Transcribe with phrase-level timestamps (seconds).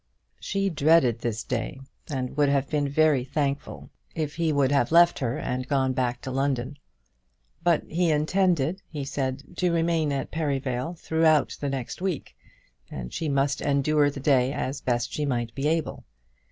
[0.39, 5.19] She dreaded this day, and would have been very thankful if he would have left
[5.19, 6.79] her and gone back to London.
[7.61, 12.35] But he intended, he said, to remain at Perivale throughout the next week,
[12.89, 16.03] and she must endure the day as best she might be able.